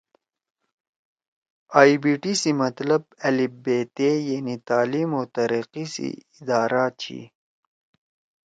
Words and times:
آئی 1.79 1.95
بی 2.01 2.13
ٹی 2.21 2.33
سی 2.41 2.51
مطلب 2.63 3.01
ا 3.27 3.29
ب 3.63 3.65
ت 3.95 3.97
یعنی 4.29 4.55
تعلیم 4.69 5.09
او 5.17 5.21
تیِریِقی 5.33 5.83
سی 5.93 6.07
ادارہ 6.39 6.83
چھی۔ 7.01 7.19